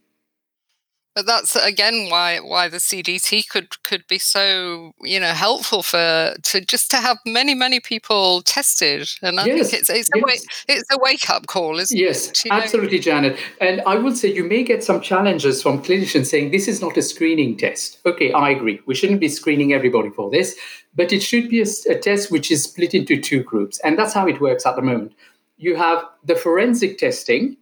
[1.14, 6.34] But that's again why why the CDT could could be so you know helpful for
[6.42, 10.22] to just to have many many people tested, and I yes, think it's it's, yes.
[10.22, 12.44] a, wake, it's a wake up call, isn't yes, it?
[12.46, 13.02] Yes, absolutely, know?
[13.02, 13.38] Janet.
[13.60, 16.96] And I would say you may get some challenges from clinicians saying this is not
[16.96, 17.98] a screening test.
[18.06, 18.80] Okay, I agree.
[18.86, 20.56] We shouldn't be screening everybody for this,
[20.94, 24.14] but it should be a, a test which is split into two groups, and that's
[24.14, 25.12] how it works at the moment.
[25.58, 27.58] You have the forensic testing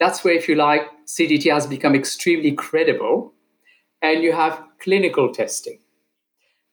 [0.00, 3.32] that's where, if you like, CDT has become extremely credible.
[4.02, 5.78] And you have clinical testing.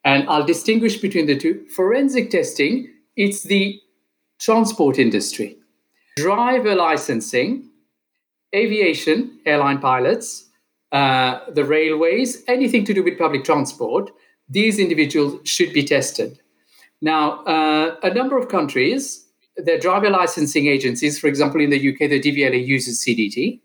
[0.04, 1.66] And I'll distinguish between the two.
[1.76, 3.80] Forensic testing, it's the
[4.40, 5.58] transport industry,
[6.18, 7.70] driver licensing,
[8.54, 10.50] aviation, airline pilots,
[10.92, 14.12] uh, the railways, anything to do with public transport,
[14.50, 16.40] these individuals should be tested.
[17.02, 22.10] Now, uh, a number of countries their driver licensing agencies, for example, in the UK,
[22.10, 23.60] the DVLA uses CDT,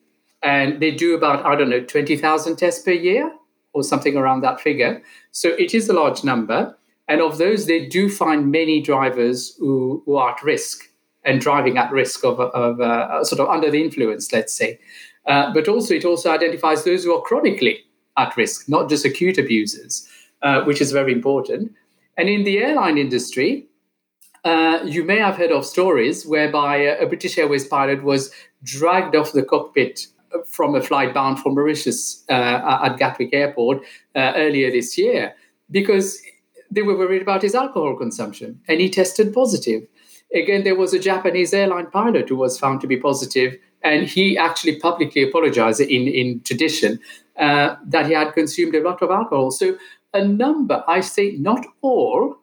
[0.46, 3.32] and they do about, I don't know, 20,000 tests per year
[3.72, 5.02] or something around that figure.
[5.32, 6.76] So it is a large number.
[7.08, 10.84] And of those, they do find many drivers who, who are at risk
[11.24, 14.78] and driving at risk of, of uh, sort of under the influence, let's say.
[15.26, 17.80] Uh, but also, it also identifies those who are chronically
[18.16, 20.08] at risk, not just acute abusers,
[20.42, 21.72] uh, which is very important.
[22.16, 23.66] And in the airline industry,
[24.44, 28.30] uh, you may have heard of stories whereby a British Airways pilot was
[28.62, 30.06] dragged off the cockpit
[30.46, 33.82] from a flight bound for Mauritius uh, at Gatwick Airport
[34.14, 35.34] uh, earlier this year
[35.70, 36.20] because
[36.70, 39.86] they were worried about his alcohol consumption and he tested positive.
[40.34, 44.36] Again, there was a Japanese airline pilot who was found to be positive, and he
[44.36, 46.98] actually publicly apologized in, in tradition
[47.38, 49.52] uh, that he had consumed a lot of alcohol.
[49.52, 49.76] So,
[50.12, 52.38] a number, I say not all,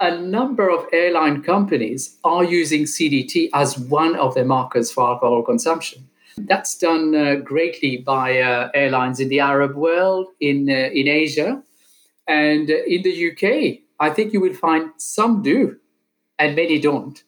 [0.00, 5.42] a number of airline companies are using CDT as one of their markers for alcohol
[5.42, 6.08] consumption.
[6.36, 11.62] That's done uh, greatly by uh, airlines in the Arab world, in uh, in Asia,
[12.26, 13.80] and in the UK.
[14.00, 15.76] I think you will find some do,
[16.38, 17.22] and many don't.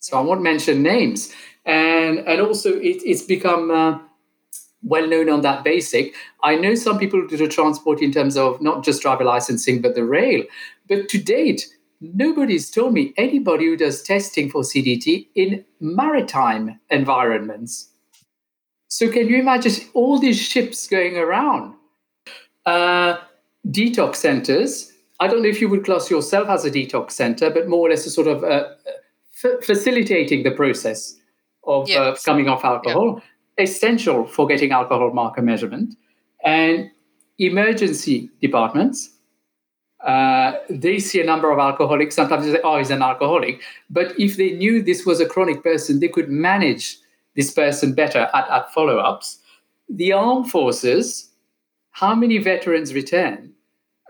[0.00, 1.32] So I won't mention names,
[1.64, 3.98] and and also it, it's become uh,
[4.82, 6.14] well known on that basic.
[6.42, 9.94] I know some people do the transport in terms of not just driver licensing, but
[9.94, 10.44] the rail.
[10.88, 11.66] But to date,
[12.00, 17.90] nobody's told me anybody who does testing for CDT in maritime environments.
[18.96, 21.74] So, can you imagine all these ships going around?
[22.64, 23.18] Uh,
[23.68, 24.90] detox centers.
[25.20, 27.90] I don't know if you would class yourself as a detox center, but more or
[27.90, 28.68] less a sort of uh,
[29.44, 31.14] f- facilitating the process
[31.64, 33.20] of uh, coming off alcohol,
[33.58, 33.64] yeah.
[33.64, 35.94] essential for getting alcohol marker measurement,
[36.42, 36.90] and
[37.38, 39.10] emergency departments
[40.06, 42.14] uh, they see a number of alcoholics.
[42.14, 43.60] Sometimes they say, oh, he's an alcoholic.
[43.90, 46.96] But if they knew this was a chronic person, they could manage
[47.36, 49.38] this person better at, at follow ups.
[49.88, 51.30] The armed forces,
[51.92, 53.52] how many veterans return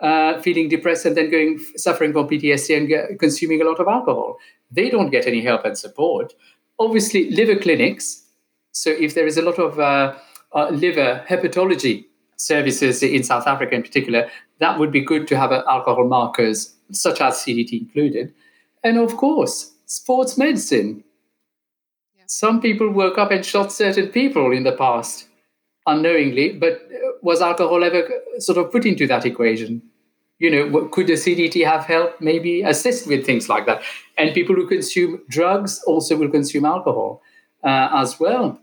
[0.01, 2.77] uh, feeling depressed and then going suffering from PTSD
[3.09, 4.39] and consuming a lot of alcohol?
[4.71, 6.35] They don't get any help and support.
[6.79, 8.25] Obviously, liver clinics.
[8.73, 10.17] So if there is a lot of uh,
[10.55, 12.05] uh liver hepatology
[12.37, 17.21] services in South Africa in particular, that would be good to have alcohol markers such
[17.21, 18.35] as CDT included.
[18.85, 21.03] And of course, sports medicine.
[22.27, 25.29] Some people woke up and shot certain people in the past
[25.87, 28.09] unknowingly, but uh, was alcohol ever
[28.39, 29.83] sort of put into that equation?
[30.39, 33.83] You know, could the CDT have helped maybe assist with things like that?
[34.19, 37.23] And people who consume drugs also will consume alcohol
[37.65, 38.61] uh, as well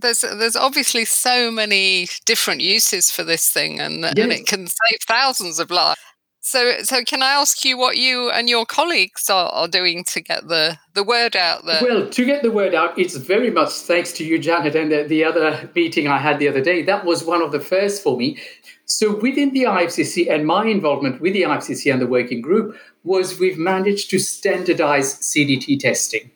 [0.00, 4.14] there's there's obviously so many different uses for this thing, and, yes.
[4.16, 6.00] and it can save thousands of lives.
[6.42, 10.22] So, so can I ask you what you and your colleagues are, are doing to
[10.22, 11.82] get the, the word out there?
[11.82, 15.02] Well, to get the word out, it's very much thanks to you, Janet, and the,
[15.02, 16.82] the other meeting I had the other day.
[16.82, 18.38] That was one of the first for me.
[18.86, 22.74] So, within the IFCC and my involvement with the IFCC and the working group
[23.04, 26.30] was we've managed to standardize CDT testing,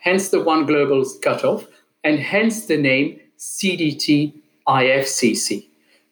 [0.00, 1.66] hence the one global cutoff,
[2.04, 4.34] and hence the name CDT
[4.68, 5.66] IFCC.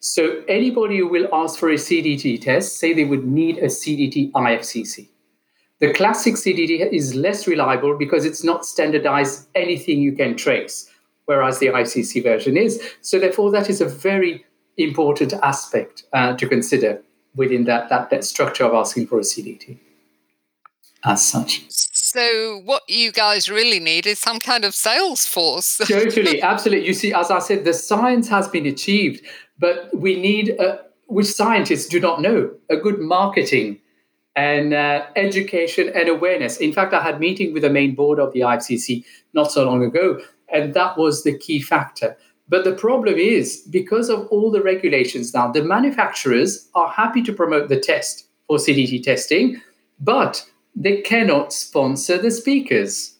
[0.05, 4.31] So anybody who will ask for a CDT test, say they would need a CDT
[4.33, 5.09] IFCC.
[5.79, 10.87] The classic CDT is less reliable because it's not standardized anything you can trace,
[11.25, 12.79] whereas the IFCC version is.
[13.01, 14.45] So therefore, that is a very
[14.77, 17.01] important aspect uh, to consider
[17.35, 19.79] within that, that, that structure of asking for a CDT
[21.05, 21.63] as such.
[21.69, 25.77] So, what you guys really need is some kind of sales force.
[25.77, 26.87] totally, absolutely.
[26.87, 29.25] You see, as I said, the science has been achieved,
[29.57, 33.79] but we need, a, which scientists do not know, a good marketing
[34.35, 36.57] and uh, education and awareness.
[36.57, 39.83] In fact, I had meeting with the main board of the IFCC not so long
[39.83, 42.17] ago, and that was the key factor.
[42.47, 47.33] But the problem is because of all the regulations now, the manufacturers are happy to
[47.33, 49.61] promote the test for CDT testing,
[49.99, 50.45] but
[50.75, 53.14] they cannot sponsor the speakers.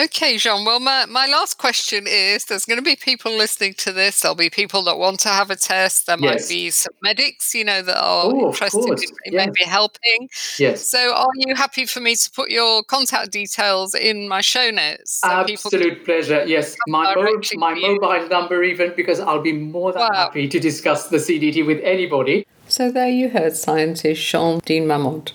[0.00, 0.64] Okay, Jean.
[0.64, 4.20] Well, my, my last question is there's going to be people listening to this.
[4.20, 6.06] There'll be people that want to have a test.
[6.06, 6.42] There yes.
[6.42, 9.44] might be some medics, you know, that are oh, interested in yeah.
[9.44, 10.30] maybe helping.
[10.58, 10.88] Yes.
[10.88, 15.20] So, are you happy for me to put your contact details in my show notes?
[15.20, 16.44] So Absolute pleasure.
[16.46, 16.76] Yes.
[16.88, 20.08] My, mo- my mobile number, even, because I'll be more than wow.
[20.14, 22.46] happy to discuss the CDT with anybody.
[22.68, 25.32] So, there you heard scientist Jean Dean Mamode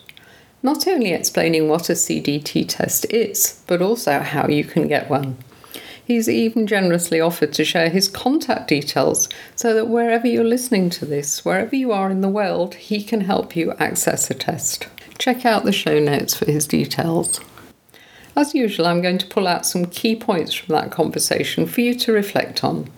[0.66, 5.38] not only explaining what a CDT test is, but also how you can get one.
[6.03, 11.05] He's even generously offered to share his contact details so that wherever you're listening to
[11.05, 14.88] this, wherever you are in the world, he can help you access a test.
[15.20, 17.39] Check out the show notes for his details.
[18.36, 21.95] As usual, I'm going to pull out some key points from that conversation for you
[21.95, 22.89] to reflect on.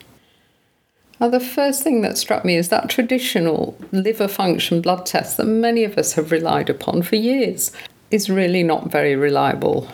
[1.19, 5.45] Now, the first thing that struck me is that traditional liver function blood test that
[5.45, 7.71] many of us have relied upon for years
[8.11, 9.87] is really not very reliable.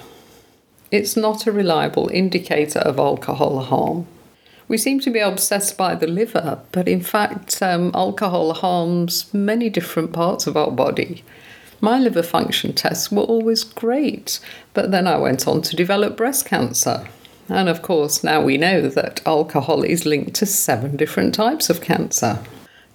[0.92, 4.06] It's not a reliable indicator of alcohol harm.
[4.68, 9.70] We seem to be obsessed by the liver, but in fact, um, alcohol harms many
[9.70, 11.24] different parts of our body.
[11.82, 14.40] My liver function tests were always great,
[14.74, 17.08] but then I went on to develop breast cancer.
[17.50, 21.82] And of course, now we know that alcohol is linked to seven different types of
[21.82, 22.40] cancer.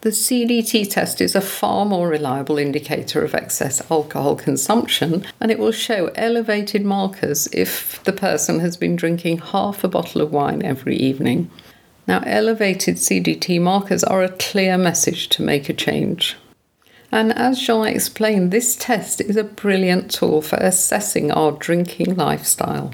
[0.00, 5.58] The CDT test is a far more reliable indicator of excess alcohol consumption, and it
[5.58, 10.62] will show elevated markers if the person has been drinking half a bottle of wine
[10.62, 11.50] every evening.
[12.06, 16.36] Now, elevated CDT markers are a clear message to make a change.
[17.10, 22.92] And as Jean explained, this test is a brilliant tool for assessing our drinking lifestyle.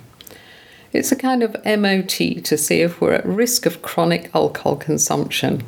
[0.95, 5.64] It's a kind of MOT to see if we're at risk of chronic alcohol consumption.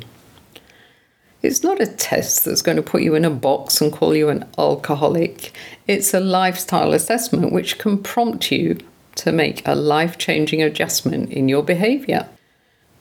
[1.41, 4.29] It's not a test that's going to put you in a box and call you
[4.29, 5.51] an alcoholic.
[5.85, 8.77] It's a lifestyle assessment which can prompt you
[9.15, 12.29] to make a life changing adjustment in your behaviour.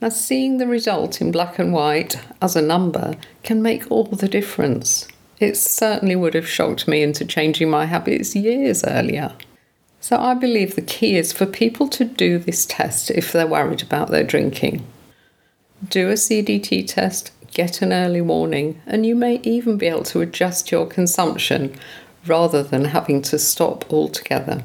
[0.00, 3.14] Now, seeing the result in black and white as a number
[3.44, 5.06] can make all the difference.
[5.38, 9.32] It certainly would have shocked me into changing my habits years earlier.
[10.06, 13.82] So I believe the key is for people to do this test if they're worried
[13.82, 14.86] about their drinking.
[15.88, 20.20] Do a CDT test, get an early warning, and you may even be able to
[20.20, 21.74] adjust your consumption
[22.24, 24.62] rather than having to stop altogether.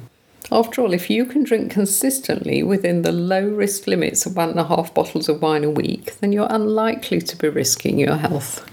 [0.51, 4.59] After all, if you can drink consistently within the low risk limits of one and
[4.59, 8.70] a half bottles of wine a week, then you're unlikely to be risking your health.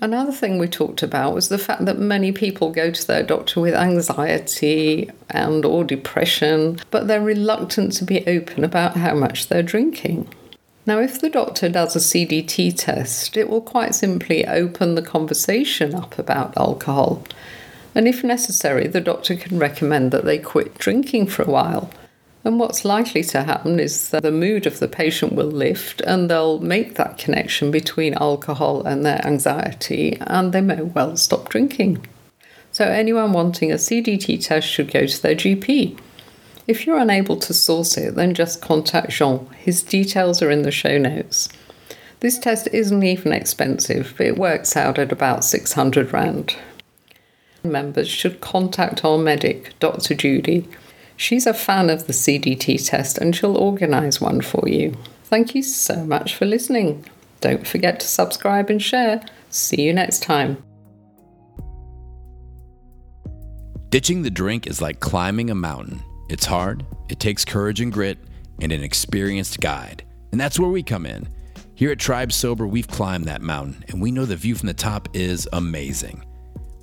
[0.00, 3.60] Another thing we talked about was the fact that many people go to their doctor
[3.60, 9.62] with anxiety and or depression, but they're reluctant to be open about how much they're
[9.62, 10.32] drinking.
[10.86, 15.94] Now, if the doctor does a CDT test, it will quite simply open the conversation
[15.94, 17.22] up about alcohol.
[17.94, 21.90] And if necessary, the doctor can recommend that they quit drinking for a while
[22.42, 26.30] and what's likely to happen is that the mood of the patient will lift and
[26.30, 32.06] they'll make that connection between alcohol and their anxiety, and they may well stop drinking.
[32.72, 35.98] So, anyone wanting a CDT test should go to their GP.
[36.66, 39.46] If you're unable to source it, then just contact Jean.
[39.58, 41.48] His details are in the show notes.
[42.20, 46.56] This test isn't even expensive, it works out at about 600 Rand.
[47.64, 50.14] Members should contact our medic, Dr.
[50.14, 50.66] Judy
[51.20, 54.96] She's a fan of the CDT test and she'll organise one for you.
[55.24, 57.04] Thank you so much for listening.
[57.42, 59.20] Don't forget to subscribe and share.
[59.50, 60.64] See you next time.
[63.90, 66.02] Ditching the drink is like climbing a mountain.
[66.30, 68.16] It's hard, it takes courage and grit,
[68.62, 70.02] and an experienced guide.
[70.32, 71.28] And that's where we come in.
[71.74, 74.74] Here at Tribe Sober, we've climbed that mountain, and we know the view from the
[74.74, 76.24] top is amazing.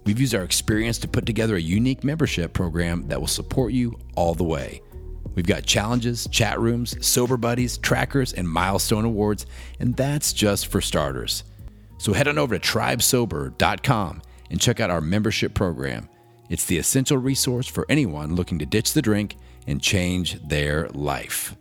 [0.07, 3.99] We've used our experience to put together a unique membership program that will support you
[4.15, 4.81] all the way.
[5.35, 9.45] We've got challenges, chat rooms, sober buddies, trackers, and milestone awards,
[9.81, 11.43] and that's just for starters.
[11.97, 16.07] So head on over to tribesober.com and check out our membership program.
[16.49, 19.35] It's the essential resource for anyone looking to ditch the drink
[19.67, 21.53] and change their life.